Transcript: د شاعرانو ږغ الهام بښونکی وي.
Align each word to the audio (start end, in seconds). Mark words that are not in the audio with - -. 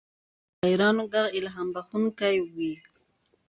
د 0.03 0.03
شاعرانو 0.61 1.03
ږغ 1.13 1.25
الهام 1.37 1.67
بښونکی 1.75 2.35
وي. 2.55 2.73